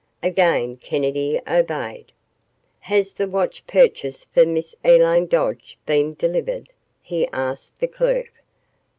Again 0.23 0.77
Kennedy 0.77 1.39
obeyed. 1.47 2.11
"Has 2.79 3.13
the 3.13 3.27
watch 3.27 3.63
purchased 3.67 4.33
for 4.33 4.47
Miss 4.47 4.75
Elaine 4.83 5.27
Dodge 5.27 5.77
been 5.85 6.15
delivered?" 6.15 6.69
he 7.03 7.27
asked 7.27 7.79
the 7.79 7.85
clerk. 7.87 8.31